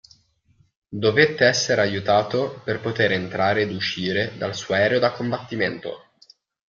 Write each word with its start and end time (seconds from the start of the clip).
Dovette 1.03 1.45
esser 1.45 1.77
aiutato 1.77 2.59
per 2.63 2.81
poter 2.81 3.11
entrare 3.11 3.61
ed 3.61 3.71
uscire 3.71 4.35
dal 4.35 4.55
suo 4.55 4.73
aereo 4.73 4.97
da 4.97 5.11
combattimento. 5.11 6.13